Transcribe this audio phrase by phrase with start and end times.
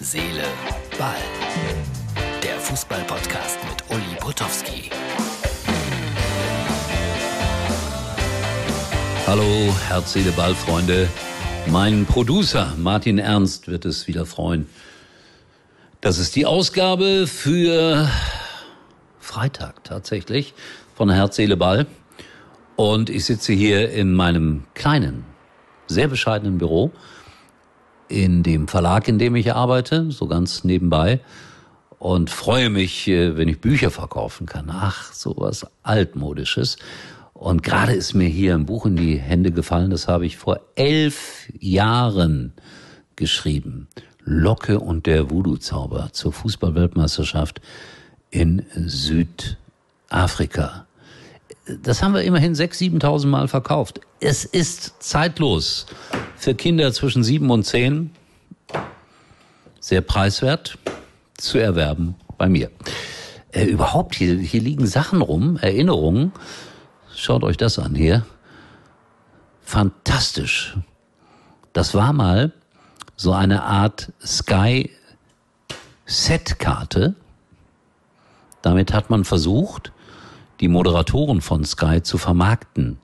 [0.00, 0.44] Seele,
[0.96, 1.16] Ball.
[2.40, 4.90] Der Fußball-Podcast mit Uli Potowski.
[9.26, 11.08] Hallo, Herz, Seele, Ball, Freunde.
[11.66, 14.68] Mein Producer Martin Ernst wird es wieder freuen.
[16.00, 18.08] Das ist die Ausgabe für
[19.18, 20.54] Freitag tatsächlich
[20.94, 21.86] von Herz, Seele, Ball.
[22.76, 25.24] Und ich sitze hier in meinem kleinen,
[25.88, 26.92] sehr bescheidenen Büro
[28.08, 31.20] in dem Verlag, in dem ich arbeite, so ganz nebenbei.
[31.98, 34.70] Und freue mich, äh, wenn ich Bücher verkaufen kann.
[34.70, 36.76] Ach, sowas altmodisches.
[37.38, 40.58] Und gerade ist mir hier ein Buch in die Hände gefallen, das habe ich vor
[40.74, 42.52] elf Jahren
[43.14, 43.86] geschrieben.
[44.24, 47.60] Locke und der Voodoo-Zauber zur Fußballweltmeisterschaft
[48.30, 49.56] in Südafrika.
[51.82, 54.00] Das haben wir immerhin 6.000, 7.000 Mal verkauft.
[54.20, 55.86] Es ist zeitlos
[56.36, 58.10] für Kinder zwischen 7 und 10.
[59.80, 60.78] Sehr preiswert
[61.36, 62.70] zu erwerben bei mir.
[63.52, 66.32] Äh, überhaupt, hier, hier liegen Sachen rum, Erinnerungen.
[67.14, 68.24] Schaut euch das an hier.
[69.62, 70.76] Fantastisch.
[71.74, 72.52] Das war mal
[73.16, 74.90] so eine Art Sky
[76.06, 77.14] Set-Karte.
[78.62, 79.92] Damit hat man versucht,
[80.60, 82.98] die Moderatoren von Sky zu vermarkten.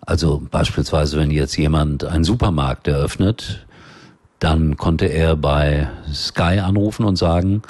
[0.00, 3.66] Also beispielsweise, wenn jetzt jemand einen Supermarkt eröffnet,
[4.38, 7.62] dann konnte er bei Sky anrufen und sagen,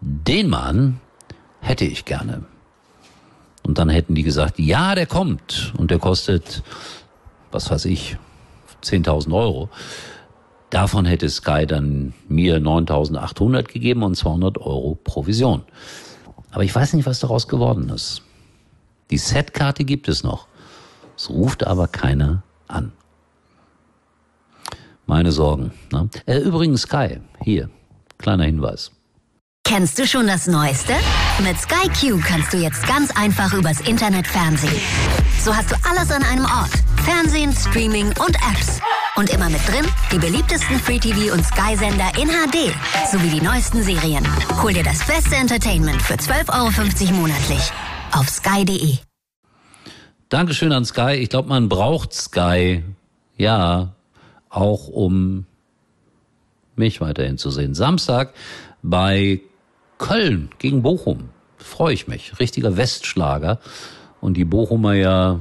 [0.00, 1.00] den Mann
[1.60, 2.44] hätte ich gerne.
[3.62, 6.62] Und dann hätten die gesagt, ja, der kommt und der kostet,
[7.50, 8.18] was weiß ich,
[8.82, 9.70] 10.000 Euro.
[10.68, 15.62] Davon hätte Sky dann mir 9.800 gegeben und 200 Euro Provision.
[16.54, 18.22] Aber ich weiß nicht, was daraus geworden ist.
[19.10, 20.46] Die Setkarte gibt es noch.
[21.16, 22.92] Es ruft aber keiner an.
[25.06, 25.72] Meine Sorgen.
[25.92, 26.08] Ne?
[26.26, 27.68] Äh, übrigens Sky, hier,
[28.18, 28.92] kleiner Hinweis.
[29.66, 30.94] Kennst du schon das Neueste?
[31.42, 34.80] Mit Sky Q kannst du jetzt ganz einfach übers Internet fernsehen.
[35.42, 36.70] So hast du alles an einem Ort.
[37.04, 38.80] Fernsehen, Streaming und Apps.
[39.16, 42.74] Und immer mit drin die beliebtesten Free-TV- und Sky-Sender in HD
[43.12, 44.26] sowie die neuesten Serien.
[44.60, 47.70] Hol dir das beste Entertainment für 12,50 Euro monatlich
[48.10, 48.96] auf sky.de.
[50.30, 51.12] Dankeschön an Sky.
[51.12, 52.82] Ich glaube, man braucht Sky,
[53.36, 53.94] ja,
[54.50, 55.46] auch um
[56.74, 57.74] mich weiterhin zu sehen.
[57.74, 58.34] Samstag
[58.82, 59.40] bei
[59.98, 61.28] Köln gegen Bochum.
[61.56, 62.40] Freue ich mich.
[62.40, 63.60] Richtiger Westschlager.
[64.20, 65.38] Und die Bochumer ja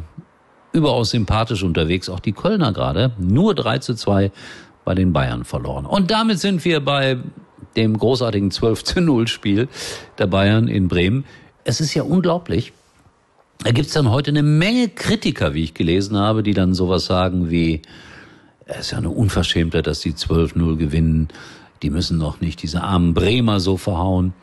[0.73, 2.09] überaus sympathisch unterwegs.
[2.09, 3.11] Auch die Kölner gerade.
[3.17, 4.31] Nur 3 zu 2
[4.83, 5.85] bei den Bayern verloren.
[5.85, 7.17] Und damit sind wir bei
[7.75, 9.67] dem großartigen 12 zu 0 Spiel
[10.17, 11.25] der Bayern in Bremen.
[11.63, 12.73] Es ist ja unglaublich.
[13.63, 17.49] Da gibt's dann heute eine Menge Kritiker, wie ich gelesen habe, die dann sowas sagen
[17.49, 17.81] wie,
[18.65, 21.29] es ist ja eine Unverschämtheit, dass die 12-0 gewinnen.
[21.81, 24.33] Die müssen doch nicht diese armen Bremer so verhauen.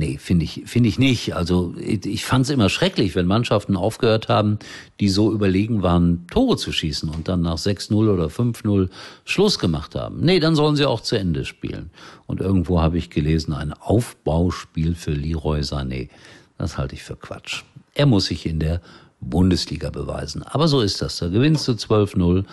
[0.00, 1.36] Nee, finde ich, finde ich nicht.
[1.36, 4.58] Also ich, ich fand es immer schrecklich, wenn Mannschaften aufgehört haben,
[4.98, 8.88] die so überlegen waren, Tore zu schießen und dann nach 6-0 oder 5-0
[9.26, 10.20] Schluss gemacht haben.
[10.20, 11.90] Nee, dann sollen sie auch zu Ende spielen.
[12.26, 16.08] Und irgendwo habe ich gelesen, ein Aufbauspiel für Leroy Sané.
[16.56, 17.64] Das halte ich für Quatsch.
[17.92, 18.80] Er muss sich in der
[19.20, 20.42] Bundesliga beweisen.
[20.44, 21.18] Aber so ist das.
[21.18, 22.46] Da gewinnst du 12-0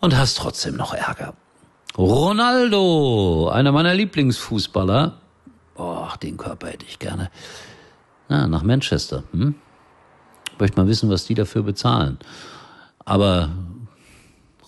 [0.00, 1.34] und hast trotzdem noch Ärger.
[1.96, 5.20] Ronaldo, einer meiner Lieblingsfußballer,
[5.78, 7.30] Boah, den Körper hätte ich gerne.
[8.28, 9.22] Na, nach Manchester.
[9.30, 9.54] Hm?
[10.58, 12.18] Möchte mal wissen, was die dafür bezahlen.
[13.04, 13.50] Aber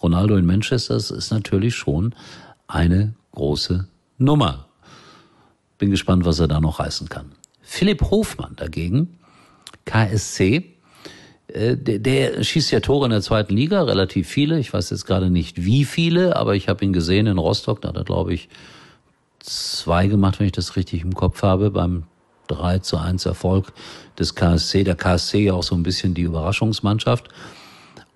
[0.00, 2.14] Ronaldo in Manchester ist natürlich schon
[2.68, 3.88] eine große
[4.18, 4.68] Nummer.
[5.78, 7.32] Bin gespannt, was er da noch reißen kann.
[7.60, 9.18] Philipp Hofmann dagegen,
[9.86, 10.76] KSC,
[11.48, 14.60] äh, der, der schießt ja Tore in der zweiten Liga, relativ viele.
[14.60, 17.88] Ich weiß jetzt gerade nicht wie viele, aber ich habe ihn gesehen in Rostock, da
[17.88, 18.48] hat er, glaube ich,
[19.40, 22.04] zwei gemacht, wenn ich das richtig im Kopf habe, beim
[22.48, 23.72] 3 zu 1 Erfolg
[24.18, 24.84] des KSC.
[24.84, 27.28] Der KSC ja auch so ein bisschen die Überraschungsmannschaft.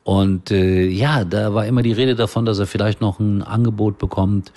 [0.03, 3.99] Und äh, ja, da war immer die Rede davon, dass er vielleicht noch ein Angebot
[3.99, 4.53] bekommt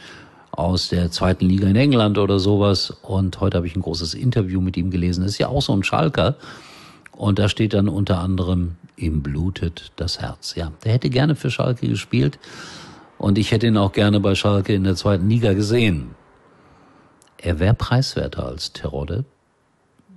[0.52, 2.92] aus der zweiten Liga in England oder sowas.
[3.02, 5.24] Und heute habe ich ein großes Interview mit ihm gelesen.
[5.24, 6.36] Ist ja auch so ein Schalker.
[7.12, 10.56] Und da steht dann unter anderem, ihm blutet das Herz.
[10.56, 12.40] Ja, der hätte gerne für Schalke gespielt.
[13.18, 16.12] Und ich hätte ihn auch gerne bei Schalke in der zweiten Liga gesehen.
[17.48, 19.24] Er wäre preiswerter als Terodde.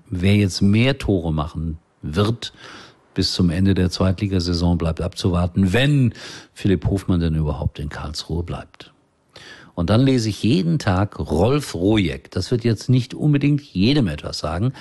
[0.09, 2.53] Wer jetzt mehr Tore machen wird,
[3.15, 6.12] bis zum Ende der Zweitligasaison bleibt abzuwarten, wenn
[6.55, 8.93] Philipp Hofmann denn überhaupt in Karlsruhe bleibt.
[9.77, 12.32] Und dann lese ich jeden Tag Rolf Rojek.
[12.32, 14.73] Das wird jetzt nicht unbedingt jedem etwas sagen,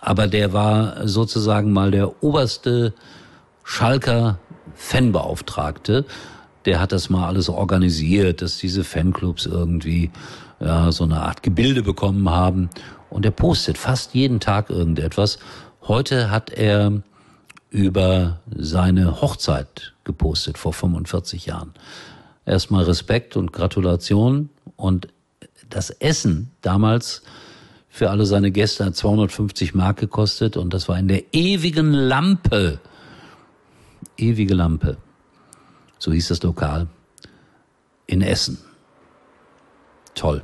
[0.00, 2.94] aber der war sozusagen mal der oberste
[3.62, 4.40] Schalker
[4.74, 6.04] Fanbeauftragte
[6.64, 10.10] der hat das mal alles organisiert, dass diese Fanclubs irgendwie
[10.62, 12.70] ja, so eine Art Gebilde bekommen haben.
[13.10, 15.38] Und er postet fast jeden Tag irgendetwas.
[15.82, 17.02] Heute hat er
[17.70, 21.74] über seine Hochzeit gepostet vor 45 Jahren.
[22.46, 25.08] Erstmal Respekt und Gratulation und
[25.68, 27.22] das Essen damals
[27.88, 32.80] für alle seine Gäste hat 250 Mark gekostet und das war in der ewigen Lampe.
[34.16, 34.96] Ewige Lampe.
[35.98, 36.88] So hieß das Lokal.
[38.06, 38.58] In Essen.
[40.14, 40.42] Toll.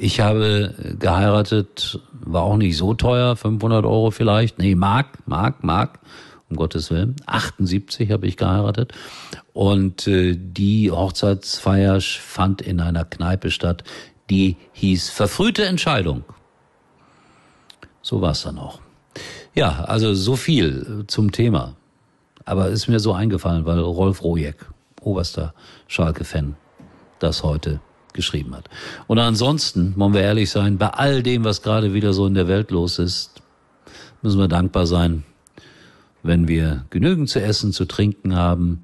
[0.00, 4.60] Ich habe geheiratet, war auch nicht so teuer, 500 Euro vielleicht.
[4.60, 5.98] Nee, Mark, Mark, Mark,
[6.48, 7.16] um Gottes Willen.
[7.26, 8.92] 78 habe ich geheiratet.
[9.52, 13.82] Und äh, die Hochzeitsfeier fand in einer Kneipe statt,
[14.30, 16.22] die hieß Verfrühte Entscheidung.
[18.00, 18.78] So war es dann auch.
[19.52, 21.74] Ja, also so viel zum Thema.
[22.44, 24.64] Aber ist mir so eingefallen, weil Rolf Rojek,
[25.00, 25.54] oberster
[25.88, 26.54] Schalke-Fan,
[27.18, 27.80] das heute
[28.12, 28.68] geschrieben hat.
[29.06, 32.48] Und ansonsten, wollen wir ehrlich sein, bei all dem, was gerade wieder so in der
[32.48, 33.42] Welt los ist,
[34.22, 35.24] müssen wir dankbar sein,
[36.22, 38.82] wenn wir genügend zu essen, zu trinken haben,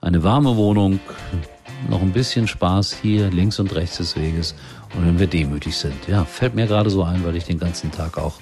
[0.00, 1.00] eine warme Wohnung,
[1.90, 4.54] noch ein bisschen Spaß hier links und rechts des Weges
[4.94, 6.06] und wenn wir demütig sind.
[6.06, 8.38] Ja, fällt mir gerade so ein, weil ich den ganzen Tag auch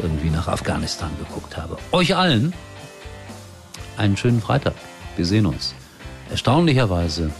[0.00, 1.78] irgendwie nach Afghanistan geguckt habe.
[1.92, 2.52] Euch allen
[3.96, 4.74] einen schönen Freitag.
[5.16, 5.74] Wir sehen uns.
[6.30, 7.30] Erstaunlicherweise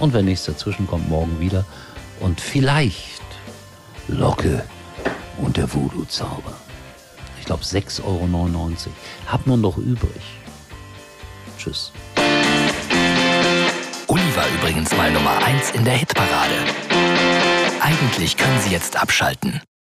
[0.00, 1.64] und wenn nichts dazwischen kommt, morgen wieder.
[2.18, 3.22] Und vielleicht
[4.08, 4.64] Locke
[5.38, 6.54] und der Voodoo-Zauber.
[7.38, 8.72] Ich glaube 6,99 Euro.
[9.26, 10.22] Hat man doch übrig.
[11.58, 11.92] Tschüss.
[14.06, 16.54] Uli war übrigens mal Nummer 1 in der Hitparade.
[17.80, 19.60] Eigentlich können Sie jetzt abschalten.